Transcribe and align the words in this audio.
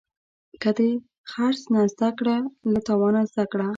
که 0.61 0.69
د 0.77 0.79
خرڅ 1.31 1.59
نه 1.73 1.81
زده 1.93 2.09
کړې، 2.17 2.37
له 2.71 2.79
تاوانه 2.87 3.21
زده 3.31 3.45
کړه. 3.51 3.67